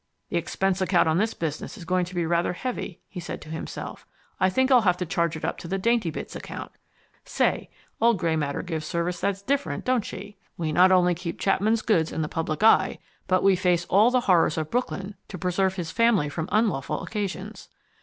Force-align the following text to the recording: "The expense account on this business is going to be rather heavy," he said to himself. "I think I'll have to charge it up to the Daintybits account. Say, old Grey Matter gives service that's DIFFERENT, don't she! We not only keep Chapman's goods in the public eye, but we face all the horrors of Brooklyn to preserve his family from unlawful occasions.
"The 0.29 0.37
expense 0.37 0.81
account 0.81 1.07
on 1.07 1.19
this 1.19 1.35
business 1.35 1.77
is 1.77 1.85
going 1.85 2.05
to 2.05 2.15
be 2.15 2.25
rather 2.25 2.53
heavy," 2.53 3.01
he 3.07 3.19
said 3.19 3.39
to 3.43 3.49
himself. 3.49 4.07
"I 4.39 4.49
think 4.49 4.71
I'll 4.71 4.81
have 4.81 4.97
to 4.97 5.05
charge 5.05 5.37
it 5.37 5.45
up 5.45 5.59
to 5.59 5.67
the 5.67 5.77
Daintybits 5.77 6.35
account. 6.35 6.71
Say, 7.23 7.69
old 8.01 8.17
Grey 8.17 8.35
Matter 8.35 8.63
gives 8.63 8.87
service 8.87 9.19
that's 9.19 9.43
DIFFERENT, 9.43 9.85
don't 9.85 10.03
she! 10.03 10.37
We 10.57 10.71
not 10.71 10.91
only 10.91 11.13
keep 11.13 11.39
Chapman's 11.39 11.83
goods 11.83 12.11
in 12.11 12.23
the 12.23 12.27
public 12.27 12.63
eye, 12.63 12.97
but 13.27 13.43
we 13.43 13.55
face 13.55 13.85
all 13.91 14.09
the 14.09 14.21
horrors 14.21 14.57
of 14.57 14.71
Brooklyn 14.71 15.13
to 15.27 15.37
preserve 15.37 15.75
his 15.75 15.91
family 15.91 16.29
from 16.29 16.49
unlawful 16.51 17.03
occasions. 17.03 17.69